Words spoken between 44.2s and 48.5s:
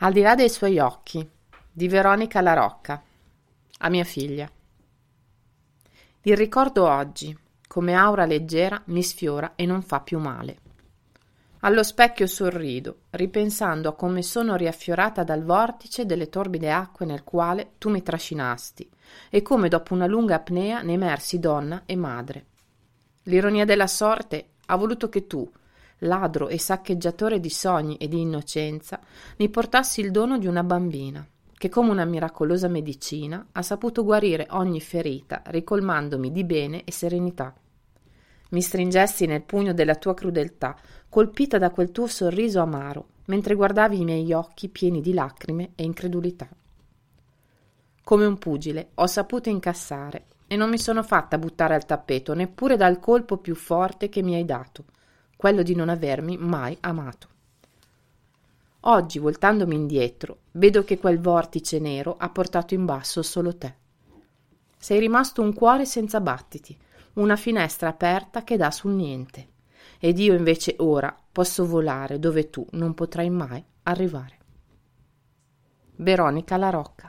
occhi pieni di lacrime e incredulità. Come un